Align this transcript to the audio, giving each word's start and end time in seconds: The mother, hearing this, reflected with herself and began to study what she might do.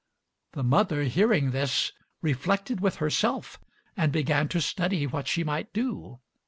The 0.53 0.63
mother, 0.63 1.03
hearing 1.03 1.51
this, 1.51 1.91
reflected 2.23 2.79
with 2.79 2.95
herself 2.95 3.59
and 3.95 4.11
began 4.11 4.47
to 4.47 4.59
study 4.59 5.05
what 5.05 5.27
she 5.27 5.43
might 5.43 5.71
do. 5.73 6.17